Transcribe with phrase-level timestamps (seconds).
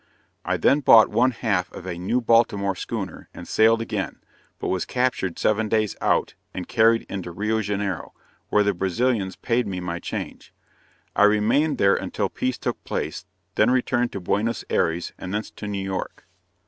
[0.43, 4.17] I then bought one half of a new Baltimore schooner, and sailed again,
[4.57, 8.11] but was captured seven days out, and carried into Rio Janeiro,
[8.49, 10.55] where the Brazilians paid me my change.
[11.15, 15.67] I remained there until peace took place, then returned to Buenos Ayres, and thence to
[15.67, 16.25] New York.